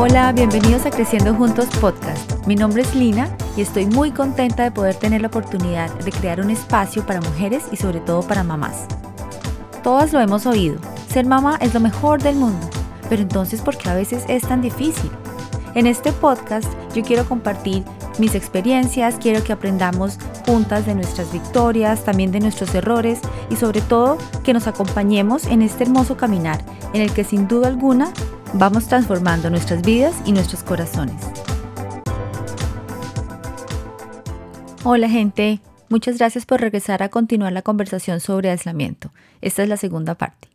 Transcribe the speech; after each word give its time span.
Hola, 0.00 0.30
bienvenidos 0.30 0.86
a 0.86 0.92
Creciendo 0.92 1.34
Juntos 1.34 1.66
Podcast. 1.80 2.46
Mi 2.46 2.54
nombre 2.54 2.82
es 2.82 2.94
Lina 2.94 3.36
y 3.56 3.62
estoy 3.62 3.84
muy 3.86 4.12
contenta 4.12 4.62
de 4.62 4.70
poder 4.70 4.94
tener 4.94 5.22
la 5.22 5.26
oportunidad 5.26 5.92
de 5.92 6.12
crear 6.12 6.40
un 6.40 6.50
espacio 6.50 7.04
para 7.04 7.20
mujeres 7.20 7.64
y 7.72 7.76
sobre 7.78 7.98
todo 7.98 8.22
para 8.22 8.44
mamás. 8.44 8.86
Todas 9.82 10.12
lo 10.12 10.20
hemos 10.20 10.46
oído, 10.46 10.78
ser 11.08 11.26
mamá 11.26 11.58
es 11.60 11.74
lo 11.74 11.80
mejor 11.80 12.22
del 12.22 12.36
mundo, 12.36 12.64
pero 13.08 13.22
entonces 13.22 13.60
¿por 13.60 13.76
qué 13.76 13.88
a 13.88 13.94
veces 13.94 14.22
es 14.28 14.42
tan 14.46 14.62
difícil? 14.62 15.10
En 15.74 15.88
este 15.88 16.12
podcast 16.12 16.68
yo 16.94 17.02
quiero 17.02 17.24
compartir 17.28 17.82
mis 18.18 18.34
experiencias, 18.34 19.16
quiero 19.20 19.42
que 19.44 19.52
aprendamos 19.52 20.18
juntas 20.46 20.86
de 20.86 20.94
nuestras 20.94 21.32
victorias, 21.32 22.04
también 22.04 22.32
de 22.32 22.40
nuestros 22.40 22.74
errores 22.74 23.20
y 23.50 23.56
sobre 23.56 23.80
todo 23.80 24.18
que 24.44 24.52
nos 24.52 24.66
acompañemos 24.66 25.46
en 25.46 25.62
este 25.62 25.84
hermoso 25.84 26.16
caminar 26.16 26.64
en 26.92 27.02
el 27.02 27.12
que 27.12 27.24
sin 27.24 27.48
duda 27.48 27.68
alguna 27.68 28.12
vamos 28.54 28.88
transformando 28.88 29.50
nuestras 29.50 29.82
vidas 29.82 30.14
y 30.24 30.32
nuestros 30.32 30.62
corazones. 30.62 31.16
Hola 34.84 35.08
gente, 35.08 35.60
muchas 35.88 36.18
gracias 36.18 36.46
por 36.46 36.60
regresar 36.60 37.02
a 37.02 37.10
continuar 37.10 37.52
la 37.52 37.62
conversación 37.62 38.20
sobre 38.20 38.50
aislamiento. 38.50 39.12
Esta 39.40 39.62
es 39.62 39.68
la 39.68 39.76
segunda 39.76 40.14
parte. 40.14 40.48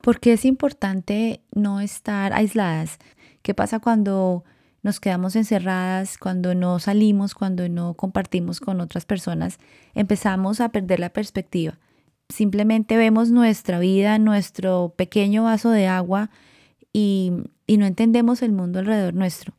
¿Por 0.00 0.20
qué 0.20 0.34
es 0.34 0.44
importante 0.44 1.40
no 1.52 1.80
estar 1.80 2.32
aisladas? 2.32 2.98
¿Qué 3.42 3.54
pasa 3.54 3.80
cuando 3.80 4.44
nos 4.82 5.00
quedamos 5.00 5.36
encerradas, 5.36 6.18
cuando 6.18 6.54
no 6.54 6.78
salimos, 6.78 7.34
cuando 7.34 7.68
no 7.68 7.94
compartimos 7.94 8.60
con 8.60 8.80
otras 8.80 9.04
personas? 9.04 9.58
Empezamos 9.94 10.60
a 10.60 10.68
perder 10.68 11.00
la 11.00 11.10
perspectiva. 11.10 11.78
Simplemente 12.28 12.96
vemos 12.96 13.30
nuestra 13.30 13.78
vida, 13.78 14.18
nuestro 14.18 14.94
pequeño 14.96 15.44
vaso 15.44 15.70
de 15.70 15.86
agua 15.86 16.30
y, 16.92 17.32
no 17.68 17.84
entendemos 17.84 18.42
el 18.42 18.52
mundo 18.52 18.78
alrededor 18.78 19.14
nuestro. 19.14 19.54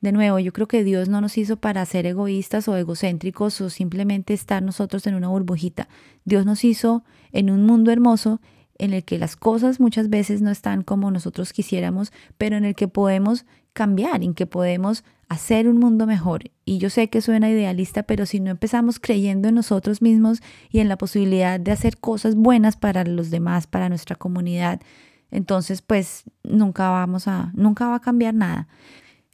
De 0.00 0.12
nuevo, 0.12 0.38
yo 0.38 0.52
creo 0.52 0.68
que 0.68 0.84
Dios 0.84 1.08
no 1.08 1.20
nos 1.20 1.36
hizo 1.36 1.56
para 1.56 1.84
ser 1.84 2.06
egoístas 2.06 2.68
o 2.68 2.76
egocéntricos 2.76 3.60
o 3.60 3.70
simplemente 3.70 4.34
estar 4.34 4.62
nosotros 4.62 5.06
en 5.06 5.14
una 5.14 5.28
burbujita. 5.28 5.88
Dios 6.24 6.46
nos 6.46 6.64
hizo 6.64 7.02
en 7.32 7.50
un 7.50 7.64
mundo 7.64 7.90
hermoso 7.90 8.40
en 8.78 8.92
el 8.92 9.04
que 9.04 9.18
las 9.18 9.36
cosas 9.36 9.80
muchas 9.80 10.08
veces 10.10 10.42
no 10.42 10.50
están 10.50 10.82
como 10.82 11.10
nosotros 11.10 11.52
quisiéramos, 11.52 12.12
pero 12.38 12.56
en 12.56 12.64
el 12.64 12.74
que 12.74 12.88
podemos 12.88 13.46
cambiar, 13.76 14.24
en 14.24 14.32
que 14.32 14.46
podemos 14.46 15.04
hacer 15.28 15.68
un 15.68 15.78
mundo 15.78 16.06
mejor. 16.06 16.50
Y 16.64 16.78
yo 16.78 16.88
sé 16.88 17.10
que 17.10 17.20
suena 17.20 17.50
idealista, 17.50 18.04
pero 18.04 18.24
si 18.24 18.40
no 18.40 18.50
empezamos 18.50 18.98
creyendo 18.98 19.48
en 19.48 19.54
nosotros 19.54 20.00
mismos 20.00 20.40
y 20.70 20.80
en 20.80 20.88
la 20.88 20.96
posibilidad 20.96 21.60
de 21.60 21.72
hacer 21.72 21.98
cosas 21.98 22.36
buenas 22.36 22.76
para 22.76 23.04
los 23.04 23.30
demás, 23.30 23.66
para 23.66 23.90
nuestra 23.90 24.16
comunidad, 24.16 24.80
entonces 25.30 25.82
pues 25.82 26.24
nunca 26.42 26.88
vamos 26.88 27.28
a, 27.28 27.52
nunca 27.54 27.86
va 27.86 27.96
a 27.96 28.00
cambiar 28.00 28.32
nada. 28.32 28.66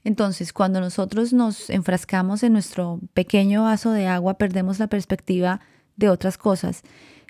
Entonces, 0.03 0.53
cuando 0.53 0.81
nosotros 0.81 1.33
nos 1.33 1.71
enfrascamos 1.71 2.43
en 2.43 2.53
nuestro 2.53 2.99
pequeño 3.15 3.63
vaso 3.63 3.93
de 3.93 4.09
agua, 4.09 4.35
perdemos 4.35 4.81
la 4.81 4.89
perspectiva 4.89 5.61
de 5.95 6.09
otras 6.09 6.37
cosas. 6.37 6.83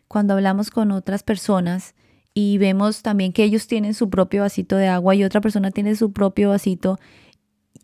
Cuando 0.09 0.33
hablamos 0.33 0.71
con 0.71 0.91
otras 0.91 1.23
personas 1.23 1.95
y 2.35 2.59
vemos 2.59 3.03
también 3.03 3.33
que 3.33 3.45
ellos 3.45 3.67
tienen 3.67 3.95
su 3.95 4.09
propio 4.09 4.43
vasito 4.43 4.77
de 4.77 4.89
agua 4.89 5.15
y 5.15 5.25
otra 5.25 5.41
persona 5.41 5.71
tiene 5.71 5.95
su 5.95 6.13
propio 6.13 6.51
vasito, 6.51 6.99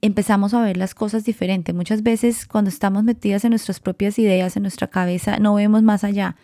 empezamos 0.00 0.54
a 0.54 0.62
ver 0.62 0.76
las 0.76 0.94
cosas 0.94 1.24
diferentes. 1.24 1.74
Muchas 1.74 2.02
veces 2.02 2.46
cuando 2.46 2.70
estamos 2.70 3.04
metidas 3.04 3.44
en 3.44 3.50
nuestras 3.50 3.80
propias 3.80 4.18
ideas, 4.18 4.56
en 4.56 4.62
nuestra 4.62 4.88
cabeza, 4.88 5.38
no 5.38 5.54
vemos 5.54 5.82
más 5.82 6.04
allá. 6.04 6.36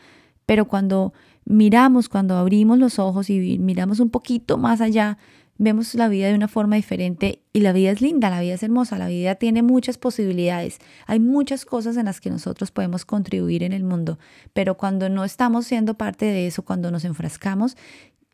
Pero 0.46 0.66
cuando 0.66 1.14
miramos, 1.44 2.08
cuando 2.08 2.36
abrimos 2.36 2.78
los 2.78 2.98
ojos 2.98 3.30
y 3.30 3.58
miramos 3.58 4.00
un 4.00 4.10
poquito 4.10 4.58
más 4.58 4.80
allá, 4.80 5.18
vemos 5.56 5.94
la 5.94 6.08
vida 6.08 6.28
de 6.28 6.34
una 6.34 6.48
forma 6.48 6.76
diferente 6.76 7.40
y 7.52 7.60
la 7.60 7.72
vida 7.72 7.90
es 7.90 8.00
linda, 8.00 8.30
la 8.30 8.40
vida 8.40 8.54
es 8.54 8.62
hermosa, 8.62 8.98
la 8.98 9.08
vida 9.08 9.36
tiene 9.36 9.62
muchas 9.62 9.98
posibilidades. 9.98 10.78
Hay 11.06 11.20
muchas 11.20 11.64
cosas 11.64 11.96
en 11.96 12.06
las 12.06 12.20
que 12.20 12.30
nosotros 12.30 12.70
podemos 12.70 13.04
contribuir 13.04 13.62
en 13.62 13.72
el 13.72 13.84
mundo, 13.84 14.18
pero 14.52 14.76
cuando 14.76 15.08
no 15.08 15.24
estamos 15.24 15.66
siendo 15.66 15.94
parte 15.94 16.26
de 16.26 16.46
eso, 16.46 16.64
cuando 16.64 16.90
nos 16.90 17.04
enfrascamos, 17.04 17.76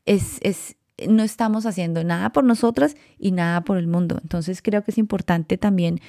es, 0.07 0.39
es, 0.41 0.77
no 1.09 1.23
estamos 1.23 1.67
haciendo 1.67 2.03
nada 2.05 2.31
por 2.31 2.45
nosotras 2.45 2.97
y 3.19 3.33
nada 3.33 3.63
por 3.63 3.77
el 3.77 3.87
mundo. 3.87 4.19
Entonces 4.23 4.63
creo 4.63 4.83
que 4.83 4.91
es 4.91 4.99
importante 4.99 5.59
también 5.59 6.01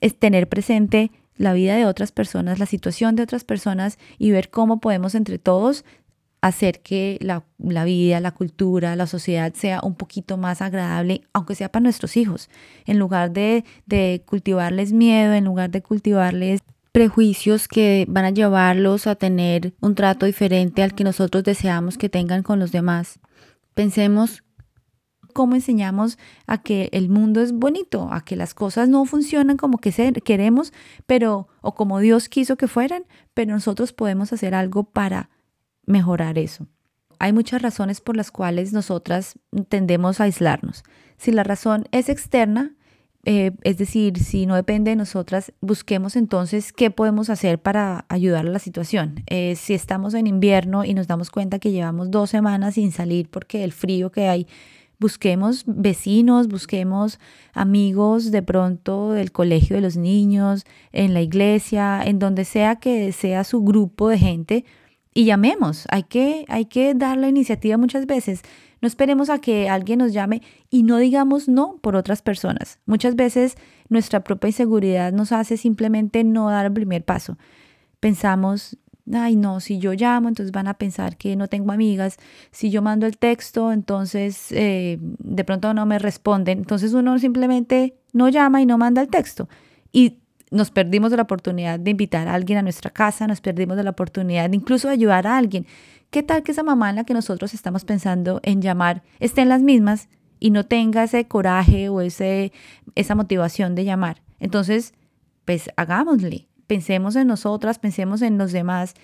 es 0.00 0.16
tener 0.18 0.48
presente 0.48 1.10
la 1.36 1.52
vida 1.52 1.76
de 1.76 1.86
otras 1.86 2.12
personas, 2.12 2.58
la 2.58 2.66
situación 2.66 3.16
de 3.16 3.22
otras 3.22 3.44
personas 3.44 3.98
y 4.18 4.30
ver 4.30 4.50
cómo 4.50 4.80
podemos 4.80 5.14
entre 5.14 5.38
todos 5.38 5.84
hacer 6.40 6.80
que 6.80 7.18
la, 7.20 7.44
vida, 7.84 8.20
la 8.20 8.32
cultura, 8.32 8.96
la 8.96 9.06
sociedad 9.06 9.52
sea 9.54 9.80
un 9.82 9.94
poquito 9.94 10.36
más 10.36 10.62
agradable, 10.62 11.22
aunque 11.32 11.54
sea 11.54 11.70
para 11.70 11.82
nuestros 11.82 12.16
hijos, 12.16 12.50
en 12.84 12.98
lugar 12.98 13.32
de, 13.32 13.64
de 13.86 14.22
cultivarles 14.26 14.92
miedo, 14.92 15.32
en 15.32 15.44
lugar 15.44 15.70
de 15.70 15.82
cultivarles 15.82 16.60
prejuicios 16.92 17.68
que 17.68 18.06
van 18.08 18.24
a 18.24 18.30
llevarlos 18.30 19.06
a 19.06 19.16
tener 19.16 19.74
un 19.80 19.94
trato 19.94 20.24
diferente 20.24 20.82
al 20.82 20.94
que 20.94 21.04
nosotros 21.04 21.44
deseamos 21.44 21.98
que 21.98 22.08
tengan 22.08 22.42
con 22.42 22.58
los 22.58 22.72
demás. 22.72 23.18
Pensemos 23.74 24.42
cómo 25.34 25.54
enseñamos 25.54 26.18
a 26.46 26.62
que 26.62 26.88
el 26.92 27.10
mundo 27.10 27.42
es 27.42 27.52
bonito, 27.52 28.08
a 28.10 28.24
que 28.24 28.36
las 28.36 28.54
cosas 28.54 28.88
no 28.88 29.04
funcionan 29.04 29.58
como 29.58 29.76
que 29.76 29.92
queremos, 30.24 30.72
pero 31.04 31.48
o 31.60 31.74
como 31.74 32.00
Dios 32.00 32.30
quiso 32.30 32.56
que 32.56 32.68
fueran, 32.68 33.04
pero 33.34 33.52
nosotros 33.52 33.92
podemos 33.92 34.32
hacer 34.32 34.54
algo 34.54 34.84
para 34.84 35.28
mejorar 35.86 36.38
eso. 36.38 36.66
Hay 37.18 37.32
muchas 37.32 37.62
razones 37.62 38.00
por 38.00 38.16
las 38.16 38.30
cuales 38.30 38.72
nosotras 38.72 39.38
tendemos 39.68 40.20
a 40.20 40.24
aislarnos. 40.24 40.84
Si 41.16 41.32
la 41.32 41.44
razón 41.44 41.86
es 41.92 42.08
externa, 42.08 42.74
eh, 43.24 43.52
es 43.62 43.78
decir, 43.78 44.18
si 44.18 44.46
no 44.46 44.54
depende 44.54 44.90
de 44.90 44.96
nosotras, 44.96 45.52
busquemos 45.60 46.14
entonces 46.14 46.72
qué 46.72 46.90
podemos 46.90 47.28
hacer 47.28 47.58
para 47.58 48.04
ayudar 48.08 48.46
a 48.46 48.50
la 48.50 48.60
situación. 48.60 49.24
Eh, 49.26 49.56
si 49.56 49.74
estamos 49.74 50.14
en 50.14 50.28
invierno 50.28 50.84
y 50.84 50.94
nos 50.94 51.08
damos 51.08 51.30
cuenta 51.30 51.58
que 51.58 51.72
llevamos 51.72 52.10
dos 52.10 52.30
semanas 52.30 52.74
sin 52.74 52.92
salir 52.92 53.28
porque 53.28 53.64
el 53.64 53.72
frío 53.72 54.12
que 54.12 54.28
hay, 54.28 54.46
busquemos 55.00 55.64
vecinos, 55.66 56.46
busquemos 56.46 57.18
amigos 57.52 58.30
de 58.30 58.42
pronto 58.42 59.10
del 59.10 59.32
colegio 59.32 59.74
de 59.74 59.82
los 59.82 59.96
niños, 59.96 60.64
en 60.92 61.12
la 61.12 61.20
iglesia, 61.20 62.02
en 62.04 62.20
donde 62.20 62.44
sea 62.44 62.76
que 62.76 63.10
sea 63.10 63.42
su 63.42 63.62
grupo 63.62 64.08
de 64.08 64.18
gente 64.18 64.64
y 65.16 65.24
llamemos. 65.24 65.86
Hay 65.90 66.02
que, 66.02 66.44
hay 66.46 66.66
que 66.66 66.92
dar 66.92 67.16
la 67.16 67.28
iniciativa 67.28 67.78
muchas 67.78 68.04
veces. 68.04 68.42
No 68.82 68.86
esperemos 68.86 69.30
a 69.30 69.38
que 69.38 69.70
alguien 69.70 70.00
nos 70.00 70.12
llame 70.12 70.42
y 70.68 70.82
no 70.82 70.98
digamos 70.98 71.48
no 71.48 71.78
por 71.80 71.96
otras 71.96 72.20
personas. 72.20 72.80
Muchas 72.84 73.16
veces 73.16 73.56
nuestra 73.88 74.22
propia 74.22 74.48
inseguridad 74.48 75.14
nos 75.14 75.32
hace 75.32 75.56
simplemente 75.56 76.22
no 76.22 76.50
dar 76.50 76.66
el 76.66 76.72
primer 76.74 77.02
paso. 77.02 77.38
Pensamos, 77.98 78.76
ay 79.10 79.36
no, 79.36 79.60
si 79.60 79.78
yo 79.78 79.94
llamo, 79.94 80.28
entonces 80.28 80.52
van 80.52 80.68
a 80.68 80.74
pensar 80.74 81.16
que 81.16 81.34
no 81.34 81.48
tengo 81.48 81.72
amigas. 81.72 82.18
Si 82.50 82.68
yo 82.68 82.82
mando 82.82 83.06
el 83.06 83.16
texto, 83.16 83.72
entonces 83.72 84.52
eh, 84.52 84.98
de 85.00 85.44
pronto 85.44 85.72
no 85.72 85.86
me 85.86 85.98
responden. 85.98 86.58
Entonces 86.58 86.92
uno 86.92 87.18
simplemente 87.18 87.96
no 88.12 88.28
llama 88.28 88.60
y 88.60 88.66
no 88.66 88.76
manda 88.76 89.00
el 89.00 89.08
texto. 89.08 89.48
Y 89.92 90.18
nos 90.50 90.70
perdimos 90.70 91.10
de 91.10 91.16
la 91.16 91.24
oportunidad 91.24 91.78
de 91.78 91.90
invitar 91.90 92.28
a 92.28 92.34
alguien 92.34 92.58
a 92.58 92.62
nuestra 92.62 92.90
casa, 92.90 93.26
nos 93.26 93.40
perdimos 93.40 93.76
de 93.76 93.84
la 93.84 93.90
oportunidad 93.90 94.48
de 94.48 94.56
incluso 94.56 94.88
ayudar 94.88 95.26
a 95.26 95.36
alguien. 95.36 95.66
¿Qué 96.10 96.22
tal 96.22 96.42
que 96.42 96.52
esa 96.52 96.62
mamá 96.62 96.90
en 96.90 96.96
la 96.96 97.04
que 97.04 97.14
nosotros 97.14 97.52
estamos 97.52 97.84
pensando 97.84 98.40
en 98.42 98.62
llamar 98.62 99.02
esté 99.18 99.42
en 99.42 99.48
las 99.48 99.62
mismas 99.62 100.08
y 100.38 100.50
no 100.50 100.64
tenga 100.64 101.04
ese 101.04 101.26
coraje 101.26 101.88
o 101.88 102.00
ese, 102.00 102.52
esa 102.94 103.14
motivación 103.14 103.74
de 103.74 103.84
llamar? 103.84 104.22
Entonces, 104.38 104.94
pues 105.44 105.70
hagámosle, 105.76 106.46
pensemos 106.66 107.16
en 107.16 107.26
nosotras, 107.26 107.78
pensemos 107.78 108.22
en 108.22 108.38
los 108.38 108.52
demás 108.52 108.94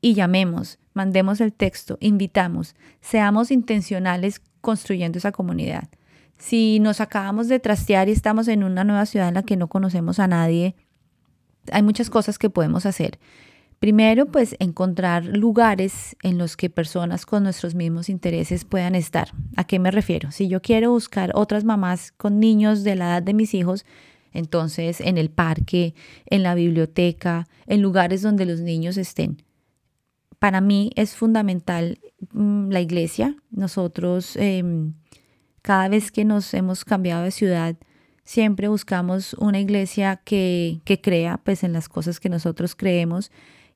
y 0.00 0.14
llamemos, 0.14 0.78
mandemos 0.94 1.40
el 1.40 1.52
texto, 1.52 1.98
invitamos, 2.00 2.76
seamos 3.00 3.50
intencionales 3.50 4.40
construyendo 4.60 5.18
esa 5.18 5.32
comunidad. 5.32 5.88
Si 6.38 6.80
nos 6.80 7.00
acabamos 7.00 7.48
de 7.48 7.60
trastear 7.60 8.08
y 8.08 8.12
estamos 8.12 8.48
en 8.48 8.62
una 8.64 8.84
nueva 8.84 9.06
ciudad 9.06 9.28
en 9.28 9.34
la 9.34 9.42
que 9.42 9.56
no 9.56 9.68
conocemos 9.68 10.18
a 10.18 10.26
nadie, 10.26 10.74
hay 11.72 11.82
muchas 11.82 12.10
cosas 12.10 12.38
que 12.38 12.50
podemos 12.50 12.86
hacer. 12.86 13.18
Primero, 13.78 14.26
pues 14.26 14.56
encontrar 14.58 15.24
lugares 15.24 16.16
en 16.22 16.38
los 16.38 16.56
que 16.56 16.70
personas 16.70 17.26
con 17.26 17.42
nuestros 17.42 17.74
mismos 17.74 18.08
intereses 18.08 18.64
puedan 18.64 18.94
estar. 18.94 19.28
¿A 19.56 19.64
qué 19.64 19.78
me 19.78 19.90
refiero? 19.90 20.30
Si 20.30 20.48
yo 20.48 20.62
quiero 20.62 20.90
buscar 20.90 21.30
otras 21.34 21.64
mamás 21.64 22.12
con 22.12 22.40
niños 22.40 22.84
de 22.84 22.96
la 22.96 23.06
edad 23.06 23.22
de 23.22 23.34
mis 23.34 23.52
hijos, 23.52 23.84
entonces 24.32 25.00
en 25.00 25.18
el 25.18 25.30
parque, 25.30 25.94
en 26.26 26.42
la 26.42 26.54
biblioteca, 26.54 27.46
en 27.66 27.82
lugares 27.82 28.22
donde 28.22 28.46
los 28.46 28.60
niños 28.60 28.96
estén. 28.96 29.42
Para 30.38 30.60
mí 30.60 30.90
es 30.96 31.14
fundamental 31.14 31.98
mm, 32.32 32.70
la 32.70 32.80
iglesia. 32.80 33.36
Nosotros 33.50 34.36
em, 34.36 34.94
cada 35.66 35.88
vez 35.88 36.12
que 36.12 36.24
nos 36.24 36.54
hemos 36.54 36.84
cambiado 36.84 37.24
de 37.24 37.32
ciudad, 37.32 37.74
siempre 38.22 38.68
buscamos 38.68 39.34
una 39.34 39.58
iglesia 39.58 40.20
que, 40.24 40.80
que 40.84 41.00
crea 41.00 41.40
pues 41.42 41.64
en 41.64 41.72
las 41.72 41.88
cosas 41.88 42.20
que 42.20 42.28
nosotros 42.28 42.76
creemos 42.76 43.32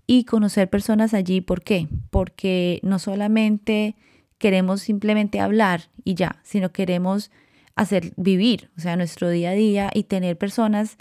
y 0.06 0.22
conocer 0.22 0.70
personas 0.70 1.14
allí. 1.14 1.40
¿Por 1.40 1.62
qué? 1.62 1.88
Porque 2.10 2.78
no 2.84 3.00
solamente 3.00 3.96
queremos 4.38 4.82
simplemente 4.82 5.40
hablar 5.40 5.90
y 6.04 6.14
ya, 6.14 6.38
sino 6.44 6.70
queremos 6.70 7.32
hacer 7.74 8.12
vivir, 8.16 8.70
o 8.78 8.80
sea, 8.80 8.94
nuestro 8.94 9.28
día 9.28 9.50
a 9.50 9.54
día 9.54 9.90
y 9.92 10.04
tener 10.04 10.38
personas 10.38 10.96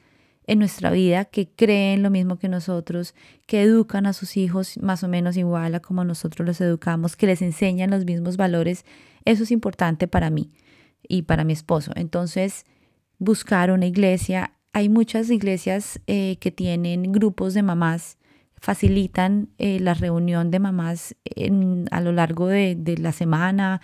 en 0.47 0.57
nuestra 0.57 0.89
vida 0.89 1.25
que 1.25 1.49
creen 1.49 2.01
lo 2.01 2.09
mismo 2.09 2.39
que 2.39 2.49
nosotros, 2.49 3.13
que 3.45 3.61
educan 3.61 4.07
a 4.07 4.13
sus 4.13 4.37
hijos 4.37 4.79
más 4.81 5.03
o 5.03 5.07
menos 5.07 5.37
igual 5.37 5.75
a 5.75 5.81
como 5.81 6.03
nosotros 6.03 6.47
los 6.47 6.59
educamos, 6.61 7.15
que 7.15 7.27
les 7.27 7.43
enseñan 7.43 7.91
los 7.91 8.05
mismos 8.05 8.37
valores, 8.37 8.85
eso 9.23 9.43
es 9.43 9.51
importante 9.51 10.07
para 10.07 10.31
mí 10.31 10.49
y 11.09 11.23
para 11.23 11.43
mi 11.43 11.51
esposo. 11.51 11.91
Entonces, 11.95 12.65
buscar 13.17 13.71
una 13.71 13.87
iglesia, 13.87 14.53
hay 14.71 14.87
muchas 14.87 15.29
iglesias 15.29 15.99
eh, 16.07 16.37
que 16.39 16.51
tienen 16.51 17.11
grupos 17.11 17.53
de 17.53 17.63
mamás, 17.63 18.17
facilitan 18.55 19.49
eh, 19.57 19.79
la 19.79 19.93
reunión 19.93 20.51
de 20.51 20.59
mamás 20.59 21.15
a 21.91 22.01
lo 22.01 22.11
largo 22.11 22.47
de, 22.47 22.95
la 22.99 23.11
semana, 23.11 23.81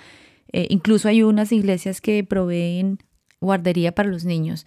eh, 0.54 0.68
incluso 0.70 1.10
hay 1.10 1.24
unas 1.24 1.52
iglesias 1.52 2.00
que 2.00 2.24
proveen 2.24 3.00
guardería 3.42 3.94
para 3.94 4.10
los 4.10 4.24
niños. 4.24 4.66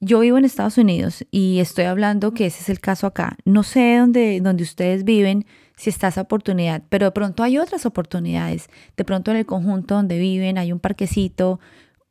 Yo 0.00 0.20
vivo 0.20 0.38
en 0.38 0.44
Estados 0.44 0.78
Unidos 0.78 1.24
y 1.30 1.60
estoy 1.60 1.84
hablando 1.84 2.32
que 2.32 2.46
ese 2.46 2.62
es 2.62 2.68
el 2.68 2.80
caso 2.80 3.06
acá. 3.06 3.36
No 3.44 3.62
sé 3.62 3.96
dónde 3.98 4.62
ustedes 4.62 5.04
viven, 5.04 5.46
si 5.76 5.90
está 5.90 6.08
esa 6.08 6.22
oportunidad, 6.22 6.82
pero 6.88 7.06
de 7.06 7.12
pronto 7.12 7.42
hay 7.42 7.58
otras 7.58 7.86
oportunidades. 7.86 8.68
De 8.96 9.04
pronto 9.04 9.30
en 9.30 9.38
el 9.38 9.46
conjunto 9.46 9.94
donde 9.94 10.18
viven 10.18 10.58
hay 10.58 10.72
un 10.72 10.80
parquecito 10.80 11.60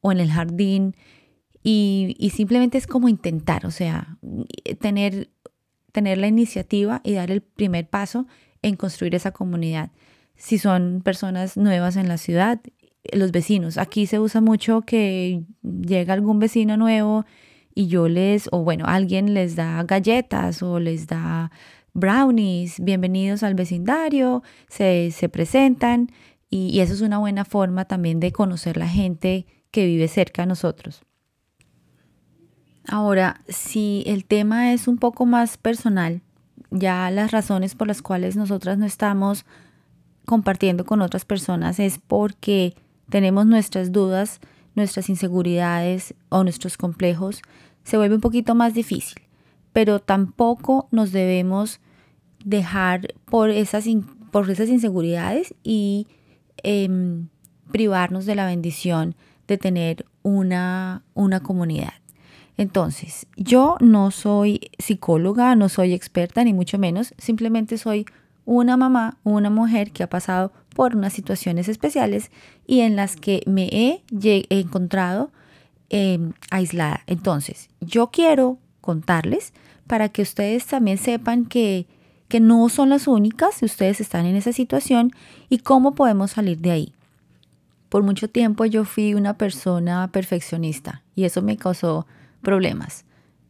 o 0.02 0.12
en 0.12 0.20
el 0.20 0.32
jardín 0.32 0.96
y, 1.64 2.16
y 2.20 2.32
simplemente 2.32 2.78
es 2.78 2.88
como 2.88 3.08
intentar, 3.08 3.66
o 3.66 3.72
sea, 3.72 4.18
tener, 4.80 5.30
tener 5.92 6.18
la 6.18 6.28
iniciativa 6.28 7.00
y 7.04 7.14
dar 7.14 7.32
el 7.32 7.42
primer 7.42 7.88
paso 7.88 8.28
en 8.62 8.76
construir 8.76 9.16
esa 9.16 9.32
comunidad. 9.32 9.92
Si 10.36 10.58
son 10.58 11.02
personas 11.04 11.56
nuevas 11.56 11.96
en 11.96 12.10
la 12.10 12.18
ciudad, 12.18 12.60
los 13.12 13.32
vecinos. 13.32 13.78
Aquí 13.78 14.08
se 14.08 14.20
usa 14.20 14.42
mucho 14.42 14.82
que 14.82 15.44
llega 15.62 16.14
algún 16.14 16.40
vecino 16.40 16.78
nuevo 16.78 17.26
y 17.76 17.88
yo 17.88 18.08
les, 18.08 18.50
o 18.52 18.64
bueno, 18.64 18.86
alguien 18.88 19.34
les 19.34 19.56
da 19.56 19.84
galletas 19.84 20.64
o 20.64 20.80
les 20.80 21.08
da 21.08 21.52
brownies, 21.94 22.80
bienvenidos 22.80 23.44
al 23.44 23.56
vecindario, 23.56 24.44
se, 24.68 25.12
presentan 25.32 26.12
y, 26.50 26.80
eso 26.80 26.94
es 26.94 27.02
una 27.02 27.18
buena 27.18 27.46
forma 27.46 27.86
también 27.86 28.20
de 28.20 28.32
conocer 28.32 28.78
la 28.78 28.88
gente 28.88 29.46
que 29.72 29.86
vive 29.86 30.08
cerca 30.08 30.44
de 30.44 30.48
nosotros. 30.48 31.04
Ahora, 32.88 33.42
si 33.48 34.04
el 34.06 34.26
tema 34.26 34.74
es 34.74 34.88
un 34.88 34.98
poco 34.98 35.26
más 35.26 35.58
personal, 35.58 36.22
ya 36.70 37.10
las 37.12 37.32
razones 37.32 37.76
por 37.76 37.88
las 37.88 38.02
cuales 38.02 38.36
nosotras 38.36 38.78
no 38.78 38.86
estamos 38.86 39.46
compartiendo 40.26 40.86
con 40.86 41.02
otras 41.02 41.26
personas 41.26 41.80
es 41.80 42.00
porque 42.00 42.76
tenemos 43.10 43.46
nuestras 43.46 43.92
dudas 43.92 44.40
nuestras 44.76 45.10
inseguridades 45.10 46.14
o 46.30 46.44
nuestros 46.44 46.78
complejos, 46.78 47.42
se 47.84 47.98
vuelve 47.98 48.16
un 48.16 48.22
poquito 48.22 48.56
más 48.56 48.74
difícil. 48.74 49.22
Pero 49.74 50.00
tampoco 50.00 50.88
nos 50.92 51.12
debemos 51.12 51.82
dejar 52.44 53.14
por 53.26 53.50
esas, 53.50 53.86
por 54.32 54.50
esas 54.50 54.70
inseguridades 54.70 55.54
y 55.64 56.08
em, 56.64 57.28
privarnos 57.72 58.26
de 58.26 58.36
la 58.36 58.46
bendición 58.46 59.16
de 59.48 59.58
tener 59.58 60.06
una, 60.22 61.04
una 61.14 61.42
comunidad. 61.42 61.94
Entonces, 62.56 63.26
yo 63.36 63.78
no 63.82 64.12
soy 64.12 64.70
psicóloga, 64.78 65.56
no 65.56 65.70
soy 65.70 65.94
experta, 65.94 66.44
ni 66.44 66.54
mucho 66.54 66.78
menos, 66.78 67.14
simplemente 67.18 67.78
soy 67.78 68.06
una 68.46 68.78
mamá, 68.78 69.18
una 69.24 69.50
mujer 69.50 69.92
que 69.92 70.04
ha 70.04 70.10
pasado 70.10 70.52
por 70.76 70.96
unas 70.96 71.14
situaciones 71.14 71.68
especiales 71.68 72.30
y 72.68 72.82
en 72.82 72.96
las 72.96 73.16
que 73.16 73.42
me 73.48 73.70
he, 73.72 74.04
encontrado 74.50 75.32
em, 75.90 76.34
aislada. 76.52 77.02
Entonces, 77.08 77.70
yo 77.80 78.12
quiero 78.12 78.60
contarles 78.84 79.54
para 79.88 80.10
que 80.10 80.22
ustedes 80.22 80.68
también 80.68 81.00
sepan 81.00 81.46
que, 81.46 81.88
que 82.28 82.40
no 82.40 82.70
son 82.70 82.90
las 82.90 83.08
únicas 83.08 83.56
si 83.56 83.66
ustedes 83.66 84.02
están 84.02 84.26
en 84.26 84.36
esa 84.36 84.52
situación 84.54 85.12
y 85.50 85.60
cómo 85.60 85.96
podemos 85.96 86.32
salir 86.32 86.60
de 86.60 86.72
ahí. 86.72 86.94
Por 87.90 88.04
mucho 88.04 88.30
tiempo 88.30 88.66
yo 88.66 88.84
fui 88.86 89.14
una 89.14 89.38
persona 89.38 90.10
perfeccionista 90.12 91.02
y 91.16 91.24
eso 91.24 91.42
me 91.42 91.58
causó 91.58 92.06
problemas 92.42 93.06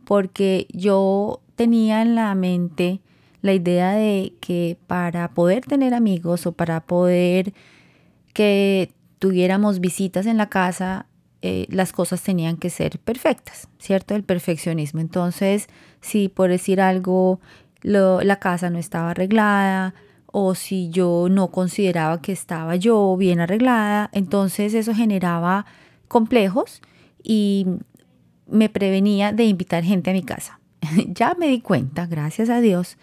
porque 0.05 0.67
yo 0.71 1.41
tenía 1.55 2.01
en 2.01 2.15
la 2.15 2.33
mente 2.35 2.99
la 3.41 3.53
idea 3.53 3.93
de 3.93 4.33
que 4.39 4.77
para 4.87 5.29
poder 5.29 5.65
tener 5.65 5.93
amigos 5.93 6.45
o 6.45 6.51
para 6.51 6.81
poder 6.81 7.53
que 8.33 8.91
tuviéramos 9.19 9.79
visitas 9.79 10.25
en 10.25 10.37
la 10.37 10.49
casa, 10.49 11.07
eh, 11.45 11.65
las 11.67 11.91
cosas 11.91 12.21
tenían 12.21 12.55
que 12.55 12.69
ser 12.69 12.99
perfectas, 12.99 13.67
¿cierto? 13.77 14.15
El 14.15 14.23
perfeccionismo. 14.23 15.01
Entonces, 15.01 15.67
si 15.99 16.29
por 16.29 16.49
decir 16.49 16.79
algo, 16.79 17.41
la 17.81 18.39
casa 18.39 18.69
no 18.69 18.79
estaba 18.79 19.09
arreglada 19.11 19.93
o 20.27 20.55
si 20.55 20.89
yo 20.89 21.27
no 21.29 21.51
consideraba 21.51 22.21
que 22.21 22.31
estaba 22.31 22.77
yo 22.77 23.17
bien 23.17 23.41
arreglada, 23.41 24.09
entonces 24.13 24.73
eso 24.73 24.95
generaba 24.95 25.65
complejos 26.07 26.81
y 27.21 27.67
me 28.47 28.69
prevenía 28.69 29.33
de 29.33 29.43
invitar 29.43 29.83
gente 29.83 30.11
a 30.11 30.13
mi 30.13 30.23
casa. 30.23 30.61
ya 31.07 31.35
me 31.37 31.49
di 31.49 31.59
cuenta, 31.59 32.05
gracias 32.05 32.49
a 32.49 32.61
Dios, 32.61 32.97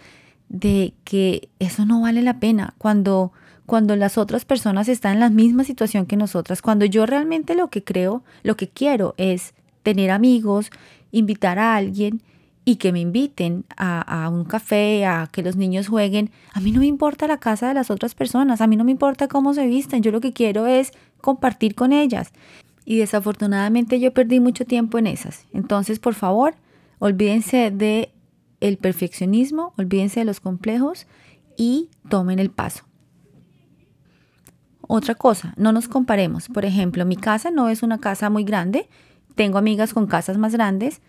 de 0.51 0.93
que 1.05 1.49
eso 1.61 1.87
no 1.87 2.03
vale 2.03 2.21
la 2.21 2.39
pena 2.39 2.75
cuando 2.77 3.33
cuando 3.65 3.95
las 3.95 4.19
otras 4.19 4.45
personas 4.45 4.89
están 4.89 5.15
en 5.15 5.21
la 5.21 5.31
misma 5.31 5.63
situación 5.63 6.05
que 6.05 6.17
nosotras, 6.17 6.61
cuando 6.61 6.87
yo 6.87 7.07
realmente 7.07 7.55
lo 7.55 7.69
que 7.69 7.85
creo, 7.85 8.25
lo 8.43 8.57
que 8.57 8.69
quiero 8.69 9.15
es 9.17 9.55
tener 9.85 10.11
amigos, 10.11 10.73
invitar 11.13 11.61
a 11.61 11.77
alguien 11.77 12.21
y 12.65 12.77
que 12.77 12.91
me 12.91 12.99
inviten 12.99 13.65
a, 13.77 14.29
un 14.29 14.45
café, 14.45 15.07
a 15.07 15.29
que 15.31 15.45
los 15.45 15.55
niños 15.55 15.87
jueguen. 15.87 16.33
A 16.53 16.59
mí 16.59 16.73
no 16.73 16.81
me 16.81 16.87
importa 16.87 17.29
la 17.29 17.39
casa 17.39 17.69
de 17.69 17.75
las 17.75 17.93
otras 17.93 18.17
personas, 18.17 18.61
a 18.61 18.67
mí 18.67 18.77
no 18.77 18.83
me 18.83 18.91
importa 18.91 19.29
cómo 19.29 19.55
se 19.55 19.69
visten, 19.69 20.03
yo 20.03 20.11
lo 20.11 20.21
que 20.21 20.33
quiero 20.33 20.67
es 20.67 20.91
compartir 21.21 21.77
con 21.77 21.93
ellas. 21.93 22.33
Y 22.85 22.99
desafortunadamente 22.99 24.01
yo 24.01 24.13
perdí 24.13 24.41
mucho 24.41 24.65
tiempo 24.65 24.99
en 24.99 25.07
esas. 25.07 25.47
Entonces, 25.53 26.01
por 26.01 26.15
favor, 26.15 26.55
olvídense 26.99 27.71
de 27.71 28.11
el 28.61 28.77
perfeccionismo, 28.77 29.73
olvídense 29.77 30.21
de 30.21 30.27
los 30.27 30.41
complejos 30.41 31.07
y 31.57 31.91
tomen 32.09 32.39
el 32.39 32.51
paso. 32.51 32.85
Otra 34.83 35.15
cosa, 35.15 35.55
no 35.57 35.73
nos 35.73 35.89
comparemos. 35.89 36.49
Por 36.49 36.65
ejemplo, 36.65 37.05
mi 37.05 37.17
casa 37.17 37.51
no 37.51 37.69
es 37.69 37.83
una 37.83 37.99
casa 37.99 38.29
muy 38.29 38.45
grande, 38.45 38.89
tengo 39.35 39.59
amigas 39.59 39.95
con 39.95 40.07
casas 40.07 40.37
más 40.37 40.53
grandes, 40.53 41.01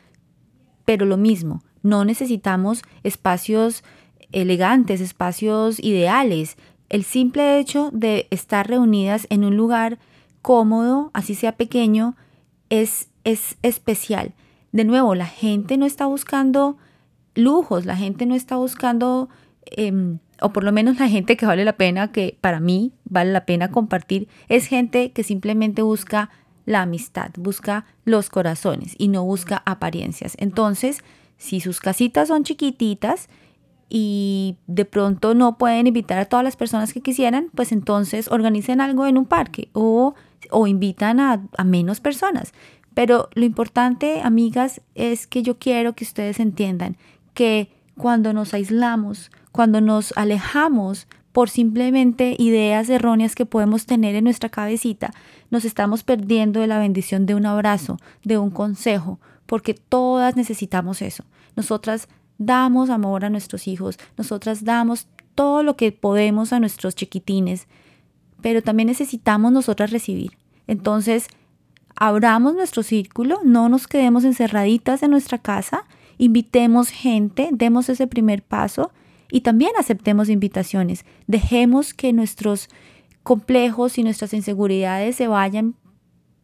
pero 0.85 1.05
lo 1.05 1.17
mismo, 1.17 1.63
no 1.83 2.05
necesitamos 2.05 2.83
espacios 3.03 3.83
elegantes, 4.31 5.01
espacios 5.01 5.79
ideales. 5.79 6.57
El 6.89 7.03
simple 7.03 7.59
hecho 7.59 7.89
de 7.91 8.27
estar 8.29 8.67
reunidas 8.67 9.27
en 9.29 9.43
un 9.43 9.57
lugar 9.57 9.99
cómodo, 10.41 11.11
así 11.13 11.35
sea 11.35 11.53
pequeño, 11.53 12.15
es, 12.69 13.09
es 13.23 13.57
especial. 13.63 14.33
De 14.71 14.85
nuevo, 14.85 15.15
la 15.15 15.25
gente 15.25 15.77
no 15.77 15.85
está 15.85 16.05
buscando 16.05 16.77
lujos, 17.35 17.85
la 17.85 17.95
gente 17.95 18.25
no 18.25 18.35
está 18.35 18.57
buscando, 18.57 19.29
em, 19.65 20.19
o 20.41 20.51
por 20.51 20.63
lo 20.63 20.71
menos 20.71 20.99
la 20.99 21.09
gente 21.09 21.37
que 21.37 21.45
vale 21.45 21.65
la 21.65 21.77
pena, 21.77 22.11
que 22.11 22.37
para 22.41 22.59
mí 22.59 22.93
vale 23.05 23.31
la 23.31 23.45
pena 23.45 23.71
compartir, 23.71 24.27
es 24.49 24.65
gente 24.67 25.11
que 25.11 25.23
simplemente 25.23 25.81
busca 25.81 26.29
la 26.65 26.81
amistad, 26.81 27.31
busca 27.37 27.85
los 28.05 28.29
corazones 28.29 28.95
y 28.97 29.07
no 29.07 29.23
busca 29.23 29.61
apariencias. 29.65 30.35
Entonces, 30.37 30.99
si 31.37 31.59
sus 31.59 31.79
casitas 31.79 32.27
son 32.27 32.43
chiquititas 32.43 33.27
y 33.89 34.57
de 34.67 34.85
pronto 34.85 35.33
no 35.33 35.57
pueden 35.57 35.87
invitar 35.87 36.19
a 36.19 36.25
todas 36.25 36.43
las 36.43 36.55
personas 36.55 36.93
que 36.93 37.01
quisieran, 37.01 37.49
pues 37.55 37.71
entonces 37.71 38.29
organicen 38.29 38.79
algo 38.79 39.05
en 39.05 39.17
un 39.17 39.25
parque 39.25 39.69
o, 39.73 40.13
o 40.49 40.67
invitan 40.67 41.19
a, 41.19 41.41
a 41.57 41.63
menos 41.63 41.99
personas. 41.99 42.53
Pero 42.93 43.29
lo 43.33 43.45
importante, 43.45 44.21
amigas, 44.21 44.81
es 44.95 45.27
que 45.27 45.43
yo 45.43 45.57
quiero 45.57 45.93
que 45.93 46.03
ustedes 46.03 46.39
entiendan 46.39 46.97
que 47.33 47.71
cuando 47.97 48.33
nos 48.33 48.53
aislamos, 48.53 49.31
cuando 49.51 49.81
nos 49.81 50.13
alejamos 50.15 51.07
por 51.31 51.49
simplemente 51.49 52.35
ideas 52.37 52.89
erróneas 52.89 53.35
que 53.35 53.45
podemos 53.45 53.85
tener 53.85 54.15
en 54.15 54.25
nuestra 54.25 54.49
cabecita, 54.49 55.13
nos 55.49 55.65
estamos 55.65 56.03
perdiendo 56.03 56.59
de 56.59 56.67
la 56.67 56.79
bendición 56.79 57.25
de 57.25 57.35
un 57.35 57.45
abrazo, 57.45 57.97
de 58.23 58.37
un 58.37 58.49
consejo, 58.49 59.19
porque 59.45 59.73
todas 59.73 60.35
necesitamos 60.35 61.01
eso. 61.01 61.23
Nosotras 61.55 62.07
damos 62.37 62.89
amor 62.89 63.23
a 63.23 63.29
nuestros 63.29 63.67
hijos, 63.67 63.97
nosotras 64.17 64.63
damos 64.63 65.07
todo 65.35 65.63
lo 65.63 65.77
que 65.77 65.91
podemos 65.91 66.53
a 66.53 66.59
nuestros 66.59 66.95
chiquitines, 66.95 67.67
pero 68.41 68.61
también 68.61 68.87
necesitamos 68.87 69.51
nosotras 69.51 69.91
recibir. 69.91 70.37
Entonces, 70.67 71.27
abramos 71.95 72.55
nuestro 72.55 72.83
círculo, 72.83 73.39
no 73.43 73.69
nos 73.69 73.87
quedemos 73.87 74.23
encerraditas 74.23 75.03
en 75.03 75.11
nuestra 75.11 75.37
casa, 75.37 75.85
invitemos 76.17 76.89
gente, 76.89 77.49
demos 77.51 77.89
ese 77.89 78.07
primer 78.07 78.43
paso 78.43 78.91
y 79.31 79.41
también 79.41 79.71
aceptemos 79.79 80.29
invitaciones. 80.29 81.05
Dejemos 81.27 81.93
que 81.93 82.13
nuestros 82.13 82.69
complejos 83.23 83.97
y 83.97 84.03
nuestras 84.03 84.33
inseguridades 84.33 85.15
se 85.15 85.27
vayan 85.27 85.75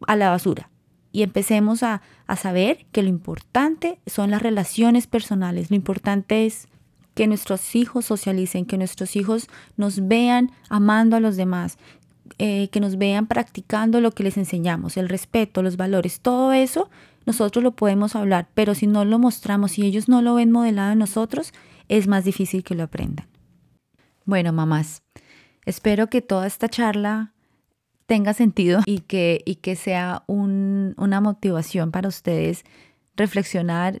a 0.06 0.16
la 0.16 0.30
basura. 0.30 0.70
y 1.10 1.22
empecemos 1.22 1.82
a, 1.82 2.02
a 2.26 2.36
saber 2.36 2.86
que 2.92 3.02
lo 3.02 3.08
importante 3.08 3.98
son 4.06 4.30
las 4.30 4.42
relaciones 4.42 5.06
personales, 5.06 5.70
lo 5.70 5.76
importante 5.76 6.44
es 6.44 6.68
que 7.14 7.26
nuestros 7.26 7.74
hijos 7.74 8.04
socialicen, 8.04 8.66
que 8.66 8.78
nuestros 8.78 9.16
hijos 9.16 9.48
nos 9.76 10.06
vean 10.06 10.52
amando 10.68 11.16
a 11.16 11.20
los 11.20 11.36
demás, 11.36 11.78
eh, 12.38 12.68
que 12.68 12.78
nos 12.78 12.98
vean 12.98 13.26
practicando 13.26 14.00
lo 14.00 14.12
que 14.12 14.22
les 14.22 14.36
enseñamos, 14.36 14.96
el 14.96 15.08
respeto, 15.08 15.60
los 15.60 15.76
valores, 15.76 16.20
todo 16.20 16.52
eso 16.52 16.88
nosotros 17.28 17.62
lo 17.62 17.72
podemos 17.72 18.16
hablar, 18.16 18.48
pero 18.54 18.74
si 18.74 18.86
no 18.86 19.04
lo 19.04 19.18
mostramos, 19.18 19.72
si 19.72 19.84
ellos 19.84 20.08
no 20.08 20.22
lo 20.22 20.36
ven 20.36 20.50
modelado 20.50 20.92
en 20.92 20.98
nosotros, 20.98 21.52
es 21.88 22.08
más 22.08 22.24
difícil 22.24 22.64
que 22.64 22.74
lo 22.74 22.84
aprendan. 22.84 23.28
Bueno, 24.24 24.50
mamás, 24.54 25.02
espero 25.66 26.06
que 26.06 26.22
toda 26.22 26.46
esta 26.46 26.70
charla 26.70 27.34
tenga 28.06 28.32
sentido 28.32 28.80
y 28.86 29.00
que, 29.00 29.42
y 29.44 29.56
que 29.56 29.76
sea 29.76 30.24
una 30.26 31.20
motivación 31.20 31.90
para 31.90 32.08
ustedes 32.08 32.64
reflexionar, 33.14 34.00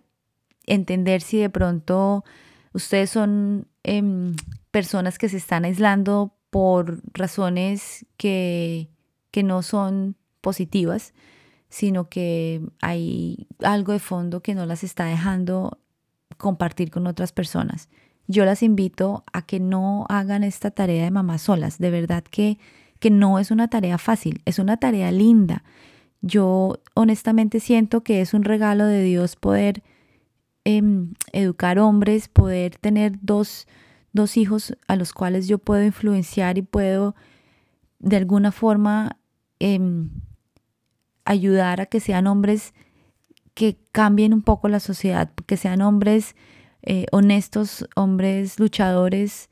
entender 0.64 1.20
si 1.20 1.36
de 1.36 1.50
pronto 1.50 2.24
ustedes 2.72 3.10
son 3.10 3.68
em, 3.82 4.36
personas 4.70 5.18
que 5.18 5.28
se 5.28 5.36
están 5.36 5.66
aislando 5.66 6.32
por 6.48 7.02
razones 7.12 8.06
que, 8.16 8.88
que 9.30 9.42
no 9.42 9.60
son 9.60 10.16
positivas, 10.40 11.12
sino 11.68 12.08
que 12.08 12.62
hay 12.80 13.46
algo 13.62 13.92
de 13.92 13.98
fondo 13.98 14.40
que 14.40 14.54
no 14.54 14.66
las 14.66 14.84
está 14.84 15.04
dejando 15.04 15.78
compartir 16.36 16.90
con 16.90 17.06
otras 17.06 17.32
personas. 17.32 17.88
Yo 18.26 18.44
las 18.44 18.62
invito 18.62 19.24
a 19.32 19.42
que 19.42 19.60
no 19.60 20.06
hagan 20.08 20.44
esta 20.44 20.70
tarea 20.70 21.04
de 21.04 21.10
mamá 21.10 21.38
solas. 21.38 21.78
De 21.78 21.90
verdad 21.90 22.22
que, 22.22 22.58
que 23.00 23.10
no 23.10 23.38
es 23.38 23.50
una 23.50 23.68
tarea 23.68 23.98
fácil, 23.98 24.42
es 24.44 24.58
una 24.58 24.76
tarea 24.76 25.10
linda. 25.10 25.64
Yo 26.20 26.78
honestamente 26.94 27.60
siento 27.60 28.02
que 28.02 28.20
es 28.20 28.34
un 28.34 28.44
regalo 28.44 28.84
de 28.84 29.02
Dios 29.02 29.36
poder 29.36 29.82
em, 30.64 31.14
educar 31.32 31.78
hombres, 31.78 32.28
poder 32.28 32.76
tener 32.76 33.12
dos, 33.22 33.66
dos 34.12 34.36
hijos 34.36 34.76
a 34.88 34.96
los 34.96 35.12
cuales 35.12 35.48
yo 35.48 35.58
puedo 35.58 35.84
influenciar 35.84 36.58
y 36.58 36.62
puedo 36.62 37.14
de 37.98 38.16
alguna 38.16 38.52
forma 38.52 39.18
em, 39.58 40.10
ayudar 41.28 41.80
a 41.80 41.86
que 41.86 42.00
sean 42.00 42.26
hombres 42.26 42.74
que 43.54 43.78
cambien 43.92 44.32
un 44.32 44.42
poco 44.42 44.68
la 44.68 44.80
sociedad, 44.80 45.30
que 45.46 45.56
sean 45.56 45.82
hombres 45.82 46.36
eh, 46.82 47.06
honestos, 47.12 47.88
hombres 47.96 48.58
luchadores. 48.58 49.50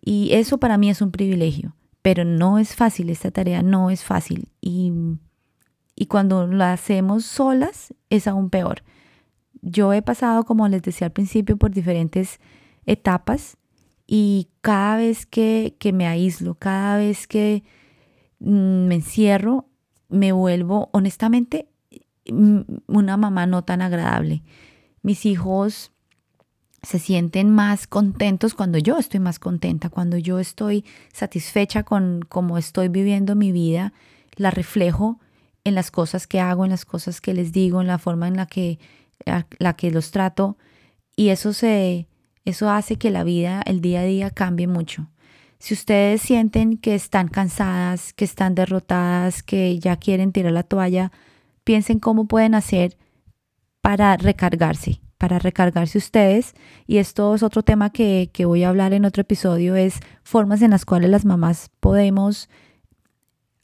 Y 0.00 0.32
eso 0.32 0.58
para 0.58 0.76
mí 0.76 0.90
es 0.90 1.00
un 1.00 1.10
privilegio, 1.10 1.74
pero 2.02 2.24
no 2.24 2.58
es 2.58 2.74
fácil, 2.74 3.10
esta 3.10 3.30
tarea 3.30 3.62
no 3.62 3.90
es 3.90 4.04
fácil. 4.04 4.48
Y, 4.60 4.92
y 5.96 6.06
cuando 6.06 6.46
la 6.46 6.72
hacemos 6.72 7.24
solas 7.24 7.94
es 8.10 8.26
aún 8.26 8.50
peor. 8.50 8.82
Yo 9.62 9.92
he 9.92 10.02
pasado, 10.02 10.44
como 10.44 10.68
les 10.68 10.82
decía 10.82 11.06
al 11.06 11.12
principio, 11.12 11.56
por 11.56 11.70
diferentes 11.70 12.40
etapas 12.84 13.56
y 14.06 14.48
cada 14.60 14.96
vez 14.96 15.24
que, 15.26 15.74
me 15.94 16.06
aíslo, 16.06 16.56
cada 16.56 16.98
vez 16.98 17.26
que 17.26 17.64
mm, 18.40 18.86
me 18.86 18.96
encierro, 18.96 19.68
me 20.14 20.32
vuelvo, 20.32 20.88
honestamente, 20.92 21.68
mm, 22.30 22.60
una 22.86 23.16
mamá 23.16 23.46
no 23.46 23.64
tan 23.64 23.82
agradable. 23.82 24.42
Mis 25.02 25.26
hijos 25.26 25.92
se 26.82 26.98
sienten 26.98 27.50
más 27.50 27.86
contentos 27.86 28.54
cuando 28.54 28.78
yo 28.78 28.98
estoy 28.98 29.20
más 29.20 29.38
contenta, 29.38 29.90
cuando 29.90 30.18
yo 30.18 30.38
estoy 30.38 30.84
satisfecha 31.12 31.82
con 31.82 32.20
cómo 32.28 32.58
estoy 32.58 32.88
viviendo 32.88 33.34
mi 33.34 33.52
vida, 33.52 33.92
la 34.36 34.50
reflejo 34.50 35.18
en 35.64 35.74
las 35.74 35.90
cosas 35.90 36.26
que 36.26 36.40
hago, 36.40 36.64
en 36.64 36.70
las 36.70 36.84
cosas 36.84 37.20
que 37.20 37.34
les 37.34 37.52
digo, 37.52 37.80
en 37.80 37.86
la 37.86 37.98
forma 37.98 38.28
en 38.28 38.36
la 38.36 38.46
que, 38.46 38.78
la 39.58 39.76
que 39.76 39.90
los 39.90 40.10
trato. 40.10 40.58
Y 41.16 41.28
eso 41.28 41.52
se, 41.52 42.06
eso 42.44 42.70
hace 42.70 42.96
que 42.96 43.10
la 43.10 43.24
vida, 43.24 43.62
el 43.64 43.80
día 43.80 44.00
a 44.00 44.04
día 44.04 44.30
cambie 44.30 44.66
mucho. 44.66 45.08
Si 45.64 45.72
ustedes 45.72 46.20
sienten 46.20 46.76
que 46.76 46.94
están 46.94 47.28
cansadas, 47.28 48.12
que 48.12 48.26
están 48.26 48.54
derrotadas, 48.54 49.42
que 49.42 49.78
ya 49.78 49.96
quieren 49.96 50.30
tirar 50.30 50.52
la 50.52 50.62
toalla, 50.62 51.10
piensen 51.64 52.00
cómo 52.00 52.26
pueden 52.26 52.54
hacer 52.54 52.98
para 53.80 54.14
recargarse, 54.18 55.00
para 55.16 55.38
recargarse 55.38 55.96
ustedes. 55.96 56.52
Y 56.86 56.98
esto 56.98 57.34
es 57.34 57.42
otro 57.42 57.62
tema 57.62 57.88
que, 57.88 58.28
que 58.30 58.44
voy 58.44 58.62
a 58.62 58.68
hablar 58.68 58.92
en 58.92 59.06
otro 59.06 59.22
episodio, 59.22 59.74
es 59.74 60.00
formas 60.22 60.60
en 60.60 60.70
las 60.70 60.84
cuales 60.84 61.08
las 61.08 61.24
mamás 61.24 61.70
podemos 61.80 62.50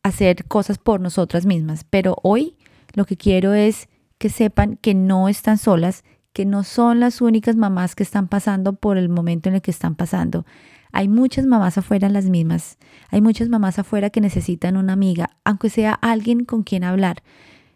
hacer 0.02 0.46
cosas 0.46 0.78
por 0.78 1.02
nosotras 1.02 1.44
mismas. 1.44 1.84
Pero 1.84 2.16
hoy 2.22 2.56
lo 2.94 3.04
que 3.04 3.18
quiero 3.18 3.52
es 3.52 3.90
que 4.16 4.30
sepan 4.30 4.78
que 4.78 4.94
no 4.94 5.28
están 5.28 5.58
solas, 5.58 6.04
que 6.32 6.46
no 6.46 6.64
son 6.64 6.98
las 6.98 7.20
únicas 7.20 7.56
mamás 7.56 7.94
que 7.94 8.04
están 8.04 8.26
pasando 8.26 8.72
por 8.72 8.96
el 8.96 9.10
momento 9.10 9.50
en 9.50 9.56
el 9.56 9.60
que 9.60 9.70
están 9.70 9.96
pasando. 9.96 10.46
Hay 10.92 11.08
muchas 11.08 11.46
mamás 11.46 11.78
afuera 11.78 12.08
las 12.08 12.26
mismas. 12.26 12.78
Hay 13.10 13.20
muchas 13.20 13.48
mamás 13.48 13.78
afuera 13.78 14.10
que 14.10 14.20
necesitan 14.20 14.76
una 14.76 14.92
amiga, 14.92 15.30
aunque 15.44 15.70
sea 15.70 15.92
alguien 15.92 16.44
con 16.44 16.62
quien 16.62 16.84
hablar. 16.84 17.22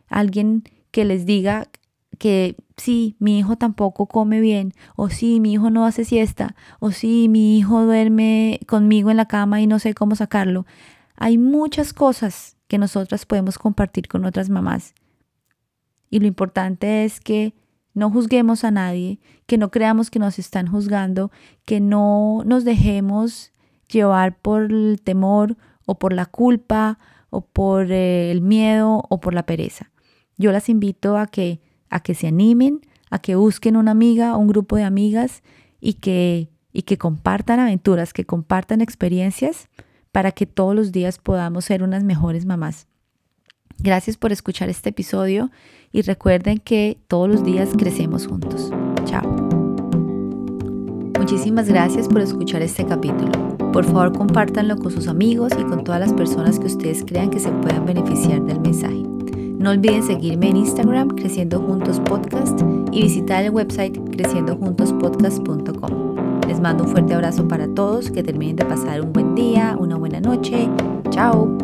Alguien 0.09 0.65
que 0.91 1.05
les 1.05 1.27
diga 1.27 1.69
que 2.19 2.57
sí, 2.77 3.17
mi 3.19 3.39
hijo 3.39 3.57
tampoco 3.57 4.07
come 4.07 4.41
bien, 4.41 4.73
o 4.97 5.09
sí, 5.11 5.41
mi 5.41 5.53
hijo 5.53 5.71
no 5.71 5.85
hace 5.85 6.05
siesta, 6.05 6.55
o 6.81 6.91
sí, 6.93 7.29
mi 7.29 7.59
hijo 7.59 7.85
duerme 7.85 8.61
conmigo 8.67 9.11
en 9.11 9.17
la 9.17 9.27
cama 9.27 9.61
y 9.61 9.67
no 9.67 9.79
sé 9.79 9.95
cómo 9.95 10.15
sacarlo. 10.15 10.67
Hay 11.17 11.39
muchas 11.39 11.93
cosas 11.93 12.57
que 12.69 12.79
nosotras 12.79 13.27
podemos 13.27 13.59
compartir 13.59 14.09
con 14.09 14.25
otras 14.25 14.49
mamás. 14.49 14.95
Y 16.11 16.21
lo 16.21 16.27
importante 16.27 17.05
es 17.05 17.21
que 17.21 17.55
no 17.95 18.11
juzguemos 18.11 18.65
a 18.65 18.71
nadie, 18.71 19.21
que 19.47 19.57
no 19.57 19.71
creamos 19.71 20.11
que 20.11 20.19
nos 20.19 20.39
están 20.39 20.67
juzgando, 20.67 21.31
que 21.65 21.81
no 21.81 22.43
nos 22.45 22.65
dejemos 22.65 23.53
llevar 23.89 24.37
por 24.39 24.65
el 24.65 25.01
temor 25.03 25.57
o 25.87 25.99
por 25.99 26.13
la 26.13 26.27
culpa 26.27 26.99
o 27.31 27.43
por 27.43 27.91
eh, 27.93 28.31
el 28.31 28.41
miedo 28.41 29.05
o 29.09 29.21
por 29.21 29.33
la 29.33 29.47
pereza. 29.47 29.91
Yo 30.37 30.51
las 30.53 30.69
invito 30.69 31.17
a 31.17 31.27
que, 31.27 31.61
a 31.89 32.01
que 32.01 32.15
se 32.15 32.27
animen, 32.27 32.81
a 33.11 33.21
que 33.21 33.37
busquen 33.37 33.77
una 33.77 33.93
amiga 33.93 34.37
o 34.37 34.39
un 34.39 34.49
grupo 34.49 34.77
de 34.77 34.83
amigas 34.83 35.43
y 35.81 35.95
que, 35.95 36.51
y 36.73 36.83
que 36.83 36.99
compartan 36.99 37.61
aventuras, 37.61 38.13
que 38.13 38.25
compartan 38.25 38.81
experiencias 38.81 39.69
para 40.11 40.33
que 40.33 40.47
todos 40.47 40.75
los 40.75 40.91
días 40.91 41.19
podamos 41.19 41.65
ser 41.67 41.83
unas 41.83 42.03
mejores 42.03 42.47
mamás. 42.47 42.89
Gracias 43.79 44.17
por 44.17 44.33
escuchar 44.33 44.69
este 44.69 44.91
episodio 44.91 45.51
y 45.95 46.03
recuerden 46.03 46.59
que 46.59 46.99
todos 47.07 47.29
los 47.29 47.45
días 47.45 47.71
crecemos 47.79 48.27
juntos. 48.27 48.73
Chao. 49.05 49.23
Muchísimas 51.17 51.69
gracias 51.69 52.09
por 52.09 52.21
escuchar 52.21 52.63
este 52.63 52.85
capítulo. 52.85 53.31
Por 53.73 53.85
favor, 53.85 54.13
compártanlo 54.13 54.77
con 54.77 54.91
sus 54.91 55.07
amigos 55.07 55.53
y 55.59 55.63
con 55.63 55.85
todas 55.85 56.01
las 56.01 56.13
personas 56.13 56.59
que 56.59 56.67
ustedes 56.67 57.05
crean 57.07 57.31
que 57.31 57.39
se 57.39 57.51
puedan 57.51 57.87
beneficiar 57.87 58.43
del 58.43 58.61
mensaje. 58.61 59.05
No 59.57 59.71
olviden 59.71 60.03
seguirme 60.03 60.49
en 60.49 60.57
Instagram 60.57 61.11
Creciendo 61.11 61.61
Juntos 61.61 62.01
Podcast 62.01 62.61
y 62.91 63.03
visitar 63.03 63.45
el 63.45 63.53
website 63.53 63.97
creciendojuntospodcast.com. 64.17 66.17
Les 66.49 66.59
mando 66.61 66.83
un 66.85 66.91
fuerte 66.91 67.15
abrazo 67.15 67.47
para 67.47 67.69
todos, 67.69 68.11
que 68.11 68.25
terminen 68.25 68.57
de 68.57 68.65
pasar 68.65 69.01
un 69.01 69.13
buen 69.13 69.37
día, 69.37 69.77
una 69.79 69.95
buena 69.97 70.19
noche. 70.19 70.69
Chao. 71.11 71.57